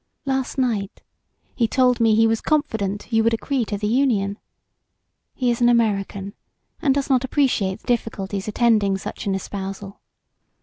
Last 0.25 0.57
night 0.57 1.03
he 1.53 1.67
told 1.67 1.99
me 1.99 2.15
he 2.15 2.25
was 2.25 2.41
confident 2.41 3.13
you 3.13 3.23
would 3.23 3.35
agree 3.35 3.63
to 3.65 3.77
the 3.77 3.85
union. 3.85 4.39
He 5.35 5.51
is 5.51 5.61
an 5.61 5.69
American, 5.69 6.33
and 6.81 6.95
does 6.95 7.07
not 7.07 7.23
appreciate 7.23 7.81
the 7.81 7.87
difficulties 7.87 8.47
attending 8.47 8.97
such 8.97 9.27
an 9.27 9.35
espousal. 9.35 9.99